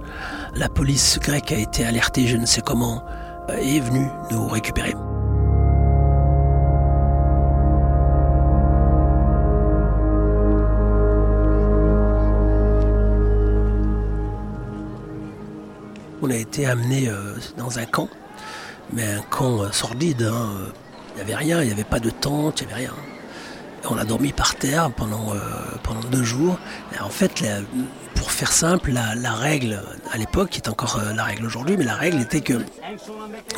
La 0.57 0.69
police 0.69 1.21
grecque 1.21 1.53
a 1.53 1.57
été 1.57 1.85
alertée, 1.85 2.27
je 2.27 2.37
ne 2.37 2.47
sais 2.47 2.63
comment, 2.63 3.05
et 3.61 3.77
est 3.77 3.81
venue 3.81 4.09
nous 4.33 4.49
récupérer. 4.49 4.93
On 16.21 16.31
a 16.31 16.35
été 16.35 16.67
amené 16.67 17.09
euh, 17.09 17.37
dans 17.57 17.79
un 17.79 17.85
camp, 17.85 18.09
mais 18.93 19.05
un 19.07 19.23
camp 19.23 19.63
euh, 19.63 19.71
sordide. 19.71 20.23
Hein. 20.23 20.73
Il 21.13 21.17
n'y 21.17 21.21
avait 21.21 21.37
rien, 21.37 21.63
il 21.63 21.67
n'y 21.67 21.73
avait 21.73 21.85
pas 21.85 22.01
de 22.01 22.11
tente, 22.11 22.63
il 22.63 22.67
n'y 22.67 22.73
avait 22.73 22.83
rien. 22.83 22.95
On 23.89 23.97
a 23.97 24.05
dormi 24.05 24.33
par 24.33 24.55
terre 24.55 24.91
pendant, 24.91 25.35
euh, 25.35 25.39
deux 26.11 26.23
jours. 26.23 26.59
en 27.01 27.09
fait, 27.09 27.45
pour 28.15 28.31
faire 28.31 28.53
simple, 28.53 28.93
la, 28.93 29.33
règle 29.33 29.83
à 30.13 30.19
l'époque, 30.19 30.51
qui 30.51 30.59
est 30.59 30.69
encore 30.69 30.99
euh, 30.99 31.13
la 31.13 31.25
règle 31.25 31.47
aujourd'hui, 31.47 31.77
mais 31.77 31.85
la 31.85 31.95
règle 31.95 32.21
était 32.21 32.41
que 32.41 32.65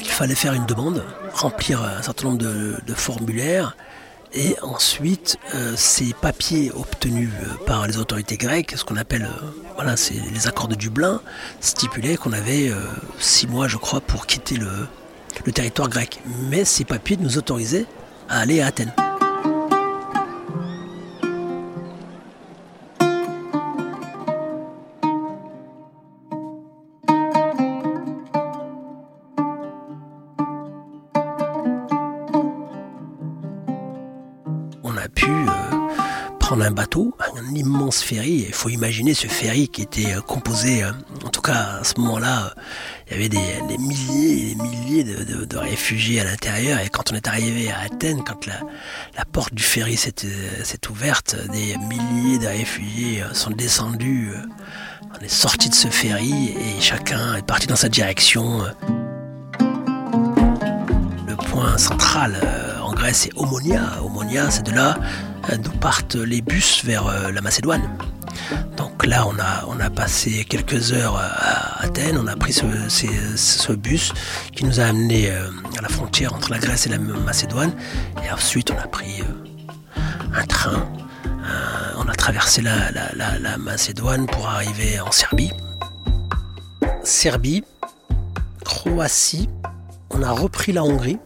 il 0.00 0.08
fallait 0.08 0.34
faire 0.34 0.54
une 0.54 0.66
demande, 0.66 1.04
remplir 1.34 1.82
un 1.82 2.02
certain 2.02 2.28
nombre 2.28 2.38
de, 2.38 2.94
formulaires, 2.94 3.76
et 4.32 4.56
ensuite 4.62 5.38
euh, 5.54 5.74
ces 5.76 6.12
papiers 6.12 6.72
obtenus 6.74 7.30
par 7.66 7.86
les 7.86 7.96
autorités 7.98 8.36
grecques, 8.36 8.74
ce 8.76 8.84
qu'on 8.84 8.96
appelle 8.96 9.28
les 10.32 10.48
accords 10.48 10.68
de 10.68 10.74
Dublin, 10.74 11.20
stipulaient 11.60 12.16
qu'on 12.16 12.32
avait 12.32 12.72
six 13.18 13.46
mois, 13.46 13.68
je 13.68 13.76
crois, 13.76 14.00
pour 14.00 14.26
quitter 14.26 14.56
le 14.56 15.52
territoire 15.52 15.88
grec. 15.88 16.20
Mais 16.50 16.64
ces 16.64 16.84
papiers 16.84 17.16
nous 17.20 17.38
autorisaient 17.38 17.86
à 18.28 18.40
aller 18.40 18.60
à 18.60 18.66
Athènes. 18.66 18.92
Un 36.66 36.72
bateau, 36.72 37.14
un 37.36 37.54
immense 37.54 38.02
ferry. 38.02 38.44
Il 38.48 38.52
faut 38.52 38.68
imaginer 38.68 39.14
ce 39.14 39.28
ferry 39.28 39.68
qui 39.68 39.82
était 39.82 40.14
euh, 40.14 40.20
composé, 40.20 40.82
euh, 40.82 40.90
en 41.24 41.28
tout 41.28 41.40
cas 41.40 41.78
à 41.80 41.84
ce 41.84 41.98
moment-là, 42.00 42.46
euh, 42.46 42.50
il 43.06 43.12
y 43.12 43.14
avait 43.16 43.28
des, 43.28 43.78
milliers 43.78 44.50
et 44.50 44.54
des 44.54 44.62
milliers 44.62 45.04
de, 45.04 45.56
réfugiés 45.56 46.20
à 46.20 46.24
l'intérieur. 46.24 46.80
Et 46.80 46.88
quand 46.88 47.12
on 47.12 47.14
est 47.14 47.28
arrivé 47.28 47.70
à 47.70 47.78
Athènes, 47.80 48.22
quand 48.24 48.46
la, 48.46 49.24
porte 49.32 49.54
du 49.54 49.62
ferry 49.62 49.96
s'est 49.96 50.14
ouverte, 50.90 51.36
des 51.52 51.76
milliers 51.88 52.38
de 52.38 52.46
réfugiés 52.46 53.22
sont 53.32 53.50
descendus. 53.50 54.32
On 55.18 55.24
est 55.24 55.28
sorti 55.28 55.68
de 55.68 55.74
ce 55.74 55.88
ferry 55.88 56.48
et 56.48 56.80
chacun 56.80 57.36
est 57.36 57.46
parti 57.46 57.66
dans 57.66 57.76
sa 57.76 57.88
direction. 57.88 58.62
Le 61.28 61.36
point 61.36 61.78
central 61.78 62.36
en 62.75 62.75
Grèce, 62.96 63.28
c'est 63.28 63.36
Omonia. 63.36 64.02
Omonia, 64.02 64.50
c'est 64.50 64.64
de 64.64 64.72
là 64.72 64.96
d'où 65.54 65.70
partent 65.70 66.16
les 66.16 66.40
bus 66.40 66.84
vers 66.84 67.06
euh, 67.06 67.30
la 67.30 67.40
Macédoine. 67.40 67.82
Donc 68.76 69.06
là, 69.06 69.26
on 69.26 69.38
a, 69.38 69.64
on 69.68 69.80
a 69.80 69.90
passé 69.90 70.44
quelques 70.44 70.92
heures 70.92 71.16
à 71.16 71.82
Athènes, 71.84 72.18
on 72.18 72.26
a 72.26 72.36
pris 72.36 72.52
ce, 72.52 73.72
bus 73.72 74.12
qui 74.54 74.64
nous 74.64 74.80
a 74.80 74.84
amené 74.84 75.30
euh, 75.30 75.48
à 75.78 75.82
la 75.82 75.88
frontière 75.88 76.34
entre 76.34 76.50
la 76.50 76.58
Grèce 76.58 76.86
et 76.86 76.90
la 76.90 76.98
Macédoine. 76.98 77.72
Et 78.24 78.30
ensuite, 78.30 78.70
on 78.70 78.78
a 78.78 78.86
pris 78.88 79.20
euh, 79.20 80.00
un 80.34 80.46
train, 80.46 80.88
on 81.96 82.08
a 82.08 82.14
traversé 82.14 82.62
la, 82.62 83.58
Macédoine 83.58 84.26
pour 84.26 84.48
arriver 84.48 85.00
en 85.00 85.12
Serbie. 85.12 85.52
Serbie, 87.04 87.64
Croatie, 88.64 89.48
on 90.10 90.22
a 90.22 90.30
repris 90.30 90.72
la 90.72 90.82
Hongrie, 90.82 91.18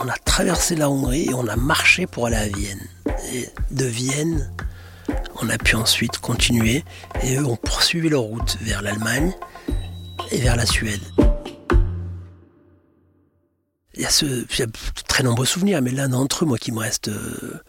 on 0.00 0.08
a 0.08 0.16
traversé 0.24 0.74
la 0.76 0.90
Hongrie 0.90 1.30
et 1.30 1.34
on 1.34 1.46
a 1.48 1.56
marché 1.56 2.06
pour 2.06 2.26
aller 2.26 2.36
à 2.36 2.48
Vienne 2.48 2.86
de 3.70 3.84
Vienne, 3.84 4.52
on 5.40 5.48
a 5.48 5.58
pu 5.58 5.76
ensuite 5.76 6.18
continuer 6.18 6.84
et 7.22 7.36
eux 7.36 7.44
ont 7.44 7.56
poursuivi 7.56 8.08
leur 8.08 8.22
route 8.22 8.58
vers 8.60 8.82
l'Allemagne 8.82 9.32
et 10.30 10.38
vers 10.38 10.56
la 10.56 10.66
Suède. 10.66 11.02
Il 13.94 14.02
y 14.02 14.04
a, 14.04 14.66
très 15.08 15.22
nombreux 15.22 15.46
souvenirs, 15.46 15.80
mais 15.80 15.90
l'un 15.90 16.10
d'entre 16.10 16.44
eux, 16.44 16.46
moi, 16.46 16.58
qui 16.58 16.70
me 16.70 16.80
reste, 16.80 17.08
euh, 17.08 17.62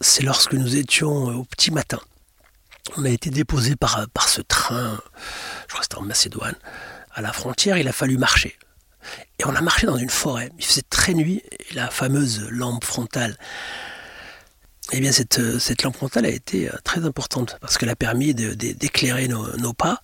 c'est 0.00 0.22
lorsque 0.22 0.52
nous 0.52 0.76
étions 0.76 1.36
au 1.36 1.44
petit 1.44 1.72
matin. 1.72 1.98
On 2.96 3.04
a 3.04 3.08
été 3.08 3.30
déposé 3.30 3.74
par, 3.74 4.06
par 4.14 4.28
ce 4.28 4.40
train, 4.40 5.00
je 5.62 5.72
crois 5.72 5.80
que 5.80 5.84
c'était 5.84 5.96
en 5.96 6.02
Macédoine, 6.02 6.54
à 7.12 7.22
la 7.22 7.32
frontière, 7.32 7.76
il 7.76 7.88
a 7.88 7.92
fallu 7.92 8.18
marcher. 8.18 8.56
Et 9.38 9.44
on 9.44 9.54
a 9.54 9.60
marché 9.60 9.86
dans 9.86 9.96
une 9.96 10.10
forêt. 10.10 10.50
Il 10.58 10.64
faisait 10.64 10.82
très 10.88 11.14
nuit, 11.14 11.42
et 11.52 11.74
la 11.74 11.90
fameuse 11.90 12.46
lampe 12.50 12.84
frontale 12.84 13.36
eh 14.92 15.00
bien 15.00 15.12
cette, 15.12 15.38
euh, 15.38 15.58
cette 15.58 15.82
lampe 15.82 15.96
frontale 15.96 16.26
a 16.26 16.30
été 16.30 16.68
euh, 16.68 16.72
très 16.84 17.04
importante 17.04 17.56
parce 17.60 17.78
qu'elle 17.78 17.88
a 17.88 17.96
permis 17.96 18.34
d'éclairer 18.34 19.28
nos, 19.28 19.72
pas, 19.72 20.00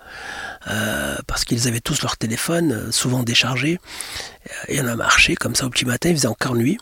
euh, 0.68 1.16
parce 1.26 1.44
qu'ils 1.44 1.68
avaient 1.68 1.80
tous 1.80 2.02
leur 2.02 2.16
téléphone, 2.16 2.90
souvent 2.90 3.22
déchargé, 3.22 3.78
et 4.68 4.80
on 4.80 4.86
a 4.86 4.96
marché 4.96 5.36
comme 5.36 5.54
ça 5.54 5.66
au 5.66 5.70
petit 5.70 5.84
matin, 5.84 6.08
il 6.08 6.16
faisait 6.16 6.28
encore 6.28 6.54
nuit, 6.54 6.78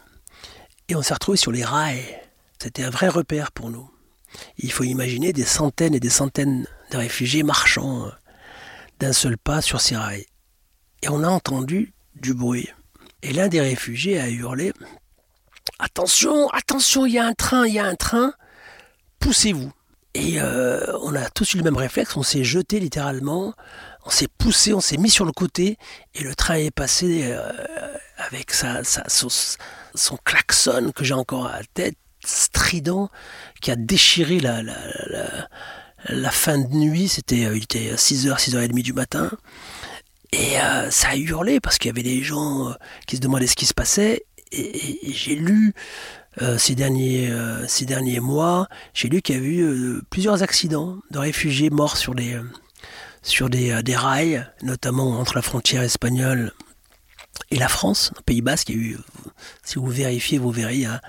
et 0.89 0.95
on 0.95 1.03
s'est 1.03 1.15
retrouvé 1.15 1.37
sur 1.37 1.53
les 1.53 1.65
rails. 1.65 2.05
C'était 2.61 2.85
un 2.85 2.91
vrai 2.91 3.09
repère 3.09 3.53
pour 3.53 3.71
nous. 3.71 3.91
Il 4.59 4.73
faut 4.73 4.85
imaginer 4.85 5.33
des 5.33 5.45
centaines 5.45 5.95
et 5.95 6.01
des 6.01 6.11
centaines 6.11 6.67
de 6.91 6.97
réfugiés 6.97 7.43
marchant 7.43 8.11
d'un 9.01 9.13
seul 9.13 9.39
pas 9.39 9.61
sur 9.61 9.81
ces 9.81 9.97
rails. 9.97 10.27
Et 11.03 11.09
on 11.09 11.23
a 11.23 11.29
entendu 11.29 11.93
du 12.21 12.35
bruit. 12.35 12.69
Et 13.23 13.33
l'un 13.33 13.49
des 13.49 13.61
réfugiés 13.61 14.21
a 14.21 14.29
hurlé 14.29 14.73
Attention, 15.79 16.49
attention, 16.51 17.07
il 17.07 17.15
y 17.15 17.19
a 17.19 17.27
un 17.27 17.35
train, 17.35 17.67
il 17.67 17.75
y 17.75 17.79
a 17.79 17.85
un 17.85 17.95
train, 17.95 18.33
poussez-vous. 19.21 19.73
Et 20.15 20.41
euh, 20.41 20.81
on 21.03 21.15
a 21.15 21.29
tous 21.31 21.55
eu 21.55 21.59
le 21.59 21.63
même 21.63 21.77
réflexe, 21.77 22.17
on 22.17 22.23
s'est 22.23 22.43
jeté 22.43 22.81
littéralement, 22.81 23.55
on 24.05 24.11
s'est 24.11 24.29
poussé, 24.39 24.73
on 24.73 24.81
s'est 24.81 24.97
mis 24.97 25.11
sur 25.11 25.25
le 25.25 25.33
côté, 25.33 25.77
et 26.15 26.25
le 26.25 26.35
train 26.35 26.55
est 26.55 26.71
passé 26.71 27.25
euh, 27.25 27.53
avec 28.17 28.53
sa, 28.53 28.83
son 28.83 30.17
klaxon 30.25 30.93
que 30.95 31.05
j'ai 31.05 31.15
encore 31.15 31.47
à 31.47 31.59
la 31.59 31.65
tête, 31.75 31.97
strident, 32.25 33.11
qui 33.61 33.71
a 33.71 33.77
déchiré 33.77 34.41
la, 34.41 34.63
la, 34.63 34.77
la, 35.07 35.49
la 36.09 36.31
fin 36.31 36.59
de 36.59 36.75
nuit. 36.75 37.09
C'était, 37.09 37.43
il 37.55 37.63
était 37.63 37.95
6h, 37.95 38.37
6h30 38.39 38.83
du 38.83 38.93
matin. 38.93 39.31
Et 40.33 40.57
ça 40.91 41.09
a 41.09 41.17
hurlé 41.17 41.59
parce 41.61 41.79
qu'il 41.79 41.89
y 41.89 41.93
avait 41.93 42.03
des 42.03 42.23
gens 42.23 42.75
qui 43.07 43.17
se 43.17 43.21
demandaient 43.21 43.47
ce 43.47 43.57
qui 43.57 43.67
se 43.67 43.75
passait. 43.75 44.27
Et, 44.53 44.99
j'ai 45.13 45.35
lu 45.35 45.73
ces, 46.59 46.75
derniers, 46.75 47.33
ces 47.67 47.87
derniers 47.87 48.21
mois, 48.21 48.69
j'ai 48.93 49.09
lu 49.09 49.23
qu'il 49.23 49.37
y 49.37 49.39
a 49.39 49.43
eu 49.43 50.03
plusieurs 50.11 50.43
accidents 50.43 50.99
de 51.11 51.19
réfugiés 51.19 51.71
morts 51.71 51.97
sur 51.97 52.15
des, 52.15 52.39
sur 53.23 53.49
des, 53.49 53.83
des 53.83 53.97
rails, 53.97 54.47
notamment 54.63 55.19
entre 55.19 55.35
la 55.35 55.43
frontière 55.43 55.83
espagnole 55.83 56.53
et 57.51 57.57
la 57.57 57.69
France, 57.69 58.13
au 58.19 58.23
Pays 58.23 58.43
Basque, 58.43 58.69
il 58.69 58.77
y 58.77 58.79
a 58.79 58.83
eu, 58.83 58.99
si 59.65 59.79
vous 59.79 59.87
vérifiez, 59.87 60.39
vous 60.39 60.51
verrez, 60.51 60.75
il 60.75 60.81
y 60.83 60.87
a 60.87 61.01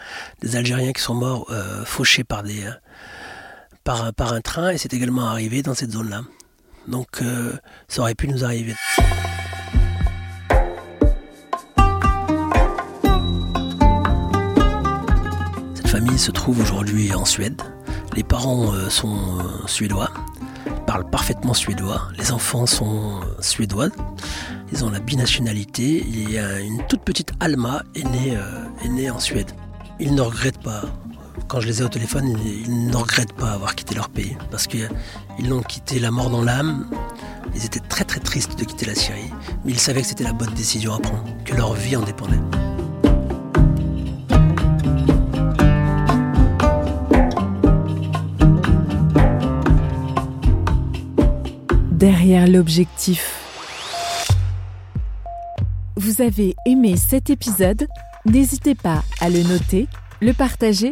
des 0.41 0.55
Algériens 0.55 0.93
qui 0.93 1.01
sont 1.01 1.13
morts 1.13 1.47
euh, 1.49 1.83
fauchés 1.83 2.23
par, 2.23 2.43
des, 2.43 2.63
euh, 2.63 2.71
par, 3.83 4.13
par, 4.13 4.33
un 4.33 4.41
train, 4.41 4.69
et 4.69 4.77
c'est 4.77 4.93
également 4.93 5.27
arrivé 5.27 5.63
dans 5.63 5.73
cette 5.73 5.91
zone-là. 5.91 6.23
Donc 6.87 7.21
euh, 7.21 7.53
ça 7.87 8.01
aurait 8.01 8.15
pu 8.15 8.27
nous 8.27 8.43
arriver. 8.43 8.75
Cette 15.75 15.87
famille 15.87 16.19
se 16.19 16.31
trouve 16.31 16.59
aujourd'hui 16.61 17.13
en 17.13 17.25
Suède. 17.25 17.61
Les 18.15 18.23
parents 18.23 18.73
sont 18.89 19.39
suédois, 19.65 20.11
parlent 20.85 21.09
parfaitement 21.09 21.53
suédois. 21.53 22.09
Les 22.17 22.31
enfants 22.31 22.65
sont 22.65 23.21
suédois. 23.39 23.89
Ils 24.71 24.85
ont 24.85 24.89
la 24.89 24.99
binationalité. 24.99 26.05
Il 26.07 26.31
y 26.31 26.37
a 26.37 26.59
une 26.59 26.85
toute 26.87 27.01
petite 27.01 27.31
Alma 27.39 27.83
est 27.95 28.03
née, 28.03 28.35
euh, 28.35 28.65
est 28.83 28.89
née 28.89 29.09
en 29.09 29.19
Suède. 29.19 29.51
Ils 29.99 30.13
ne 30.13 30.21
regrettent 30.21 30.61
pas. 30.61 30.83
Quand 31.49 31.61
je 31.61 31.65
les 31.65 31.81
ai 31.81 31.83
au 31.83 31.89
téléphone, 31.89 32.37
ils 32.45 32.89
ne 32.89 32.95
regrettent 32.95 33.33
pas 33.33 33.53
avoir 33.53 33.73
quitté 33.73 33.95
leur 33.95 34.09
pays 34.09 34.37
parce 34.51 34.67
qu'ils 34.67 34.87
l'ont 35.49 35.63
quitté 35.63 35.99
la 35.99 36.11
mort 36.11 36.29
dans 36.29 36.43
l'âme. 36.43 36.87
Ils 37.55 37.65
étaient 37.65 37.79
très 37.79 38.03
très 38.03 38.19
tristes 38.19 38.59
de 38.59 38.63
quitter 38.63 38.85
la 38.85 38.93
Syrie, 38.93 39.31
mais 39.65 39.71
ils 39.71 39.79
savaient 39.79 40.01
que 40.01 40.07
c'était 40.07 40.23
la 40.23 40.33
bonne 40.33 40.53
décision 40.53 40.93
à 40.93 40.99
prendre, 40.99 41.25
que 41.45 41.55
leur 41.55 41.73
vie 41.73 41.95
en 41.95 42.03
dépendait. 42.03 42.37
Derrière 51.89 52.47
l'objectif. 52.47 53.39
Vous 55.95 56.21
avez 56.21 56.55
aimé 56.67 56.95
cet 56.95 57.31
épisode? 57.31 57.87
N'hésitez 58.27 58.75
pas 58.75 59.03
à 59.19 59.29
le 59.29 59.41
noter, 59.41 59.87
le 60.21 60.33
partager, 60.33 60.91